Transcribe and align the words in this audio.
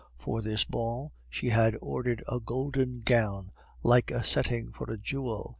For 0.17 0.41
this 0.41 0.63
ball 0.63 1.13
she 1.29 1.49
had 1.49 1.77
ordered 1.79 2.23
a 2.27 2.39
golden 2.39 3.01
gown 3.01 3.51
like 3.83 4.09
a 4.09 4.23
setting 4.23 4.71
for 4.71 4.91
a 4.91 4.97
jewel. 4.97 5.49